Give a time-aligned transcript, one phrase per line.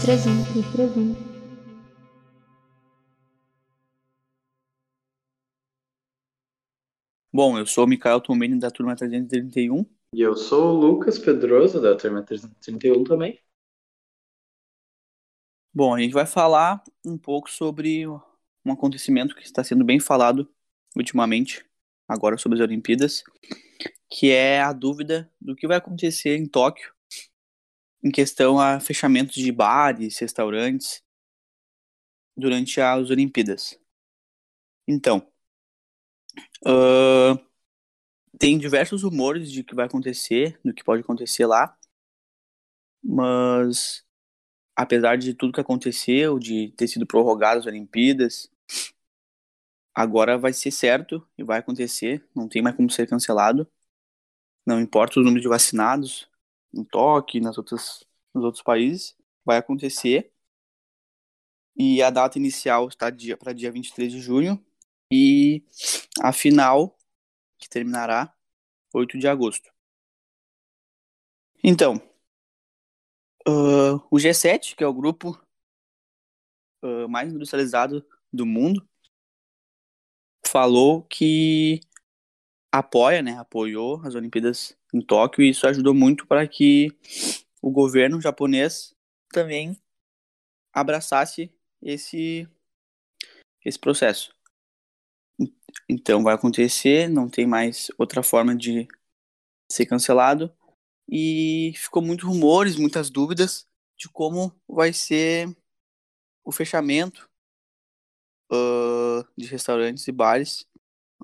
[0.00, 1.30] 331, 331.
[7.30, 9.84] Bom, eu sou o Mikael Tomeni da turma 331.
[10.14, 13.38] E eu sou o Lucas Pedroso, da turma 331 também.
[15.72, 20.50] Bom, a gente vai falar um pouco sobre um acontecimento que está sendo bem falado
[20.96, 21.64] ultimamente,
[22.08, 23.22] agora sobre as Olimpíadas,
[24.08, 26.90] que é a dúvida do que vai acontecer em Tóquio
[28.02, 31.02] em questão a fechamentos de bares, restaurantes
[32.36, 33.78] durante as Olimpíadas.
[34.86, 35.26] Então,
[36.66, 37.38] uh,
[38.38, 41.76] tem diversos rumores de que vai acontecer, do que pode acontecer lá,
[43.02, 44.04] mas
[44.74, 48.50] apesar de tudo que aconteceu, de ter sido prorrogadas as Olimpíadas,
[49.94, 53.70] agora vai ser certo e vai acontecer, não tem mais como ser cancelado.
[54.66, 56.29] Não importa o número de vacinados
[56.72, 58.04] em Tóquio, nas outras,
[58.34, 60.32] nos outros países, vai acontecer.
[61.76, 64.64] E a data inicial está dia, para dia 23 de junho
[65.12, 65.64] e
[66.22, 66.96] a final,
[67.58, 68.34] que terminará
[68.94, 69.70] 8 de agosto.
[71.62, 71.96] Então,
[73.46, 75.40] uh, o G7, que é o grupo
[76.82, 78.86] uh, mais industrializado do mundo,
[80.46, 81.80] falou que
[82.72, 86.96] apoia, né, apoiou as Olimpíadas em Tóquio e isso ajudou muito para que
[87.60, 88.94] o governo japonês
[89.32, 89.76] também
[90.72, 92.48] abraçasse esse
[93.64, 94.34] esse processo.
[95.88, 98.88] Então vai acontecer, não tem mais outra forma de
[99.70, 100.54] ser cancelado
[101.08, 105.54] e ficou muitos rumores, muitas dúvidas de como vai ser
[106.44, 107.28] o fechamento
[108.50, 110.66] uh, de restaurantes e bares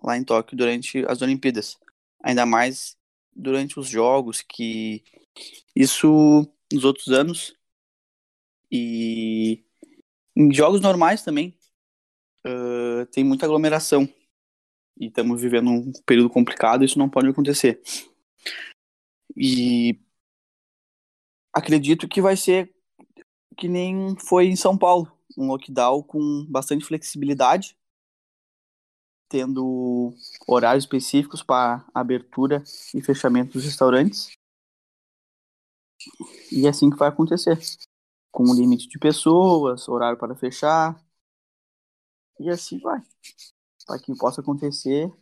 [0.02, 1.78] lá em Tóquio durante as Olimpíadas.
[2.22, 2.96] Ainda mais
[3.34, 5.04] durante os jogos, que
[5.74, 7.54] isso nos outros anos
[8.70, 9.64] e
[10.34, 11.56] em jogos normais também
[12.46, 14.08] uh, tem muita aglomeração
[14.98, 17.82] e estamos vivendo um período complicado, isso não pode acontecer.
[19.36, 19.98] E
[21.52, 22.74] acredito que vai ser
[23.56, 27.76] que nem foi em São Paulo, um lockdown com bastante flexibilidade,
[29.28, 30.14] tendo
[30.46, 32.62] horários específicos para abertura
[32.94, 34.30] e fechamento dos restaurantes.
[36.52, 37.58] E é assim que vai acontecer.
[38.30, 41.00] Com um limite de pessoas, horário para fechar.
[42.38, 43.00] E assim vai.
[43.86, 45.12] Para que possa acontecer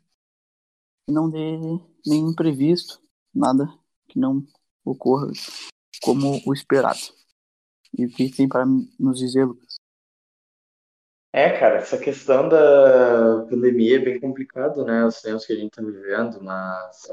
[1.07, 1.59] e não dê
[2.07, 3.01] nenhum imprevisto,
[3.35, 3.69] nada
[4.09, 4.45] que não
[4.85, 5.31] ocorra
[6.03, 7.01] como o esperado.
[7.97, 8.65] E o que tem para
[8.99, 9.74] nos dizer, Lucas?
[11.37, 15.05] É, cara, essa questão da pandemia é bem complicado, né?
[15.05, 17.13] Os tempos que a gente está vivendo, mas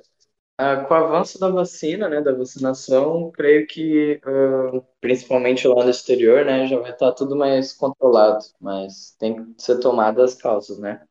[0.59, 5.89] ah, com o avanço da vacina, né, da vacinação, creio que, ah, principalmente lá no
[5.89, 10.77] exterior, né, já vai estar tudo mais controlado, mas tem que ser tomadas as causas,
[10.79, 11.03] né?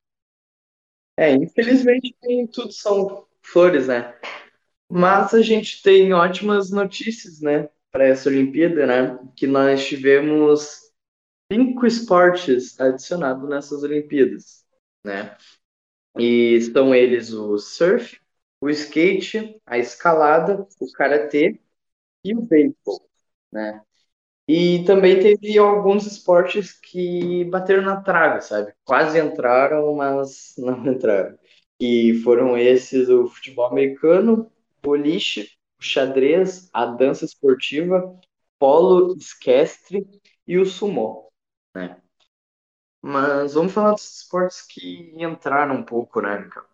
[1.16, 4.15] É, infelizmente nem tudo são flores, né?
[4.91, 9.19] Mas a gente tem ótimas notícias, né, para essa Olimpíada, né?
[9.37, 10.90] Que nós tivemos
[11.50, 14.65] cinco esportes adicionados nessas Olimpíadas,
[15.05, 15.37] né?
[16.19, 18.21] E são eles o surf,
[18.61, 21.60] o skate, a escalada, o karatê
[22.25, 23.09] e o beisebol,
[23.53, 23.83] né?
[24.49, 28.75] E também teve alguns esportes que bateram na trave, sabe?
[28.84, 31.39] Quase entraram, mas não entraram.
[31.81, 34.50] E foram esses o futebol americano,
[34.83, 38.19] boliche, o xadrez, a dança esportiva,
[38.59, 40.06] polo esquestre
[40.47, 41.30] e o sumô,
[41.75, 42.01] né?
[43.03, 46.67] Mas vamos falar dos esportes que entraram um pouco, né, Mikael?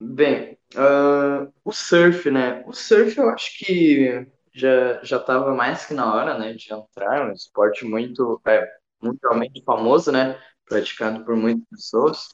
[0.00, 2.62] bem, uh, o surf, né?
[2.66, 7.28] O surf eu acho que já já estava mais que na hora, né, de entrar,
[7.28, 8.66] um esporte muito é,
[9.02, 12.28] mundialmente famoso, né, praticado por muitas pessoas.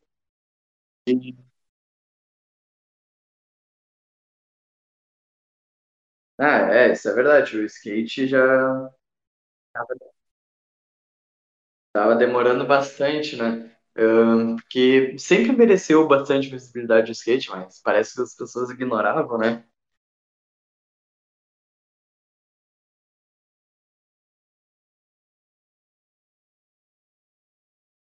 [1.06, 1.34] E
[6.38, 7.56] Ah, é, isso é verdade.
[7.58, 8.90] O skate já
[11.88, 13.70] estava demorando bastante, né?
[13.94, 19.64] Porque sempre mereceu bastante visibilidade o skate, mas parece que as pessoas ignoravam, né?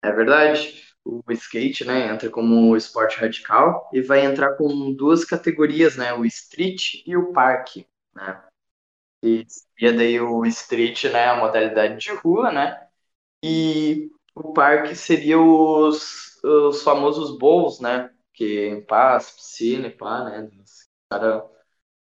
[0.03, 0.85] É verdade.
[1.05, 6.13] O skate, né, entra como esporte radical e vai entrar com duas categorias, né?
[6.15, 8.43] O street e o parque, né?
[9.79, 12.87] Seria daí o street, né, a modalidade de rua, né?
[13.45, 18.11] E o parque seria os, os famosos bowls, né?
[18.35, 20.51] Que paz, piscina e pá, né?
[20.63, 21.45] Os caras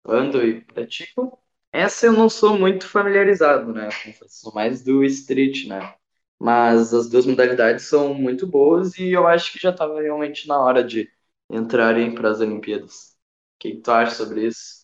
[0.05, 1.37] andam e praticam.
[1.71, 3.89] Essa eu não sou muito familiarizado, né?
[4.27, 5.95] Sou mais do street, né?
[6.39, 10.59] Mas as duas modalidades são muito boas e eu acho que já estava realmente na
[10.59, 11.09] hora de
[11.49, 13.15] entrarem para as Olimpíadas.
[13.55, 14.81] O que tu acha sobre isso?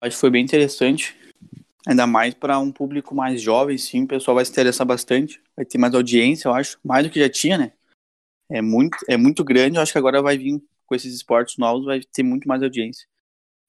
[0.00, 1.16] Acho que foi bem interessante.
[1.86, 5.40] Ainda mais para um público mais jovem, sim, o pessoal vai se interessar bastante.
[5.56, 6.78] Vai ter mais audiência, eu acho.
[6.84, 7.72] Mais do que já tinha, né?
[8.50, 9.76] É muito, é muito grande.
[9.76, 13.06] Eu acho que agora vai vir com esses esportes novos, vai ter muito mais audiência.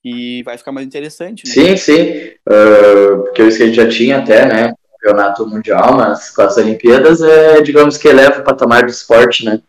[0.04, 1.54] E vai ficar mais interessante, né?
[1.54, 2.32] Sim, sim.
[2.48, 4.74] Uh, porque o skate já tinha até, né?
[5.00, 9.62] Campeonato mundial, mas com as Olimpíadas é, digamos que eleva o patamar do esporte, né?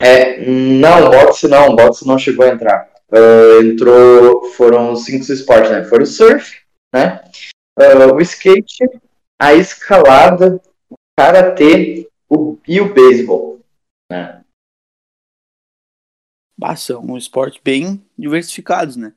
[0.00, 2.97] É, não, boxe não, boxe não chegou a entrar.
[3.10, 5.84] Uh, entrou, foram cinco esportes, né?
[5.84, 6.60] Foram o surf,
[6.94, 7.24] né?
[7.78, 8.84] Uh, o skate,
[9.40, 10.60] a escalada,
[10.90, 13.60] o karatê o, e o beisebol,
[14.10, 14.44] né?
[16.76, 19.14] São um esporte bem diversificados, né?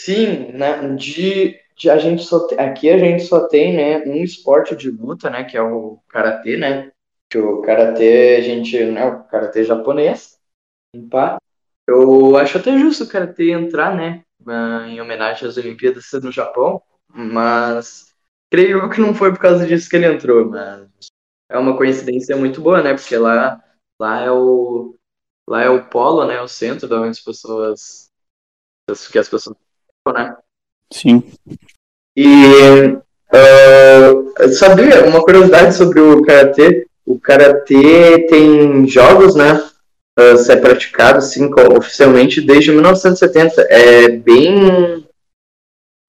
[0.00, 0.94] Sim, né?
[0.94, 4.90] De, de a gente só te, aqui a gente só tem, né, um esporte de
[4.90, 6.90] luta, né, que é o karatê, né?
[7.28, 10.38] Que o karatê a gente, né, o karatê japonês,
[11.10, 11.38] pá.
[11.92, 14.24] Eu acho até justo o karatê entrar, né,
[14.88, 18.14] em homenagem às Olimpíadas no Japão, mas
[18.50, 20.88] creio que não foi por causa disso que ele entrou, mas
[21.50, 22.94] é uma coincidência muito boa, né?
[22.94, 23.62] Porque lá
[24.00, 24.96] lá é o
[25.46, 28.10] lá é o polo, né, o centro da onde as pessoas
[29.10, 29.56] que as pessoas,
[30.14, 30.36] né?
[30.90, 31.22] Sim.
[32.16, 32.26] E
[33.32, 36.86] uh, sabia uma curiosidade sobre o karatê?
[37.04, 39.71] O karatê tem jogos, né?
[40.18, 43.62] Uh, ser praticado assim, oficialmente desde 1970.
[43.62, 45.06] É bem,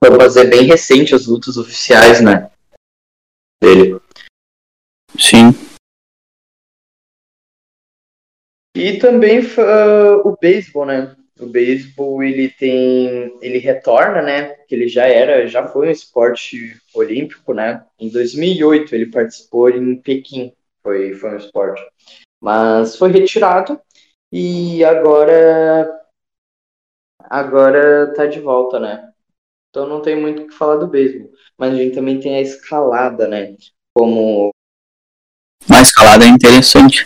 [0.04, 2.52] vamos dizer, bem recente as lutas oficiais, né?
[3.62, 4.02] Dele.
[5.18, 5.52] Sim.
[8.76, 11.16] E também uh, o beisebol, né?
[11.40, 14.50] O beisebol ele tem, ele retorna, né?
[14.68, 17.86] Que ele já era, já foi um esporte olímpico, né?
[18.00, 21.82] Em 2008 ele participou em Pequim, foi foi um esporte,
[22.42, 23.80] mas foi retirado
[24.36, 25.88] e agora
[27.20, 29.14] agora tá de volta, né?
[29.70, 32.42] Então não tem muito o que falar do beisebol, mas a gente também tem a
[32.42, 33.56] escalada, né?
[33.96, 34.50] Como
[35.70, 37.06] a escalada é interessante.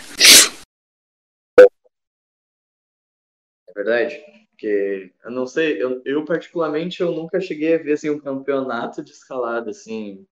[3.68, 4.18] É verdade?
[4.50, 9.04] Porque eu não sei, eu, eu, particularmente eu nunca cheguei a ver assim, um campeonato
[9.04, 10.26] de escalada assim.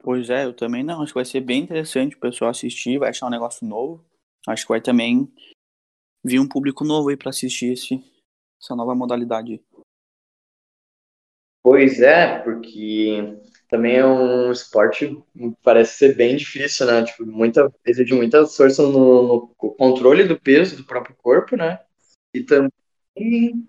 [0.00, 1.00] Pois é, eu também não.
[1.00, 4.04] Acho que vai ser bem interessante o pessoal assistir, vai achar um negócio novo.
[4.46, 5.32] Acho que vai também
[6.24, 8.02] vir um público novo aí para assistir esse,
[8.60, 9.62] essa nova modalidade.
[11.62, 13.38] Pois é, porque
[13.68, 17.02] também é um esporte que parece ser bem difícil, né?
[17.04, 21.80] Tipo, muita, exige muita força no, no controle do peso do próprio corpo, né?
[22.34, 23.66] E também,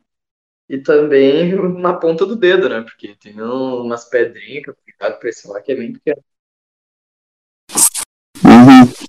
[0.67, 2.81] e também na ponta do dedo, né?
[2.81, 6.21] Porque tem umas pedrinhas que eu cuidado pra esse lá que é bem pequeno.
[8.43, 9.04] Uhum.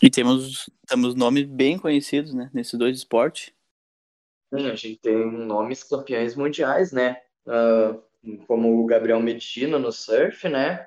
[0.00, 3.52] E temos, temos nomes bem conhecidos, né, nesses dois esportes.
[4.54, 7.20] Sim, a gente tem nomes campeões mundiais, né?
[7.46, 8.02] Uh,
[8.46, 10.86] como o Gabriel Medina no surf, né?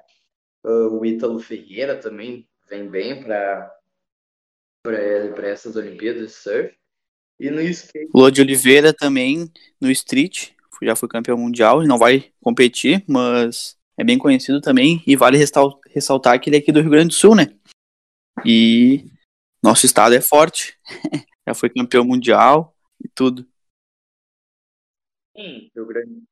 [0.64, 3.72] Uh, o Ítalo Ferreira também vem bem para
[4.84, 6.76] para essas Olimpíadas de surf.
[7.40, 8.10] E no skate.
[8.32, 10.52] De Oliveira também no street,
[10.82, 16.40] já foi campeão mundial, não vai competir, mas é bem conhecido também e vale ressaltar
[16.40, 17.54] que ele é aqui do Rio Grande do Sul, né?
[18.46, 19.06] E
[19.64, 20.78] nosso estado é forte.
[21.48, 23.46] Já foi campeão mundial e tudo.
[25.36, 26.24] Sim, Rio Grande.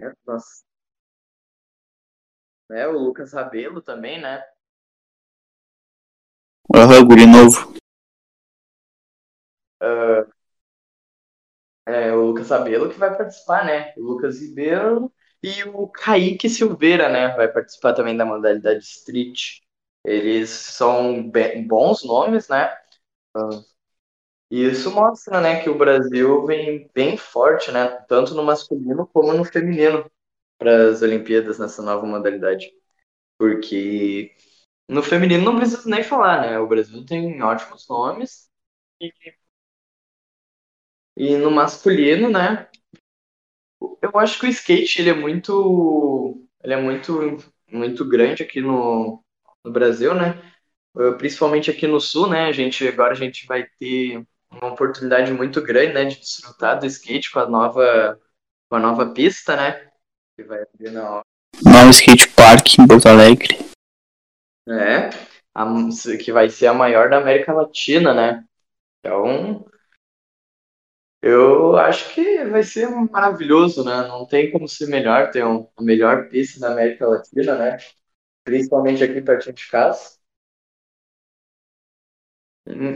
[0.00, 0.64] É, nossa.
[2.70, 4.42] É, o Lucas Rabelo também, né?
[6.74, 7.74] Aham, uhum, guri novo.
[9.82, 10.32] Uh,
[11.86, 13.92] é, o Lucas Rabelo que vai participar, né?
[13.96, 15.12] O Lucas Ribeiro
[15.42, 17.34] e o Kaique Silveira, né?
[17.36, 19.63] Vai participar também da modalidade Street.
[20.04, 22.74] Eles são bem, bons nomes, né?
[24.50, 29.32] E isso mostra, né, que o Brasil vem bem forte, né, tanto no masculino como
[29.32, 30.08] no feminino
[30.58, 32.72] para as Olimpíadas nessa nova modalidade.
[33.38, 34.34] Porque
[34.88, 36.58] No feminino não preciso nem falar, né?
[36.60, 38.50] O Brasil tem ótimos nomes.
[39.00, 39.12] E,
[41.16, 42.68] e no masculino, né?
[44.02, 47.38] Eu acho que o skate ele é muito, ele é muito,
[47.70, 49.23] muito grande aqui no,
[49.64, 50.40] no Brasil, né?
[51.18, 52.46] Principalmente aqui no Sul, né?
[52.46, 56.86] A gente agora a gente vai ter uma oportunidade muito grande, né, de desfrutar do
[56.86, 58.20] skate com a nova,
[58.68, 59.90] com a nova pista, né?
[60.36, 61.24] Que vai abrir na hora.
[61.64, 63.58] Novo skate park em Porto Alegre.
[64.68, 65.10] É,
[65.54, 65.66] a,
[66.22, 68.44] que vai ser a maior da América Latina, né?
[69.00, 69.66] Então,
[71.22, 74.06] eu acho que vai ser maravilhoso, né?
[74.08, 77.78] Não tem como ser melhor, ter um, a melhor pista da América Latina, né?
[78.44, 80.18] Principalmente aqui pertinho de casa.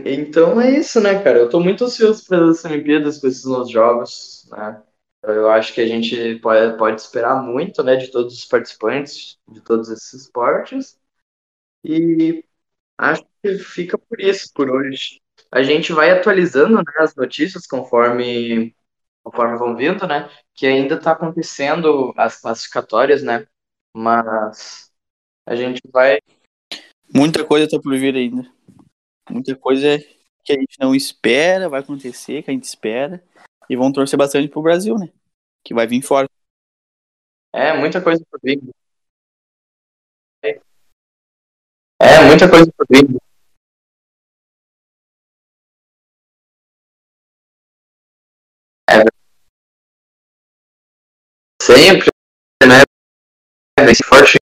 [0.07, 1.38] Então é isso, né, cara?
[1.38, 4.83] Eu tô muito ansioso para as Olimpíadas, para esses novos jogos, né?
[5.23, 9.61] Eu acho que a gente pode, pode esperar muito, né, de todos os participantes de
[9.61, 10.97] todos esses esportes.
[11.85, 12.45] E
[12.99, 15.21] acho que fica por isso por hoje.
[15.52, 18.75] A gente vai atualizando né, as notícias conforme,
[19.25, 20.31] conforme vão vindo, né?
[20.55, 23.47] Que ainda está acontecendo as classificatórias, né?
[23.95, 24.88] Mas
[25.49, 26.19] a gente vai.
[27.12, 28.47] Muita coisa está por vir ainda.
[29.31, 29.99] Muita coisa
[30.45, 33.25] que a gente não espera vai acontecer, que a gente espera.
[33.69, 35.11] E vão torcer bastante pro Brasil, né?
[35.64, 36.28] Que vai vir fora.
[37.52, 38.61] É, muita coisa por vir.
[42.00, 43.09] É, muita coisa por vir.
[48.90, 49.05] É.
[51.62, 52.09] Sempre,
[52.62, 52.83] né?
[53.85, 54.38] Bem forte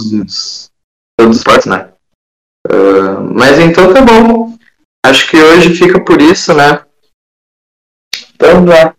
[0.00, 0.72] todos os,
[1.16, 1.92] todos os esportes, né?
[2.66, 4.56] Uh, mas então tá bom.
[5.04, 6.84] Acho que hoje fica por isso, né?
[8.34, 8.96] Então, lá.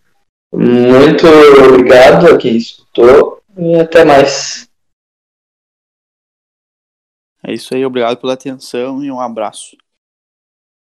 [0.53, 4.70] Muito obrigado a quem escutou e até mais.
[7.43, 9.77] É isso aí, obrigado pela atenção e um abraço.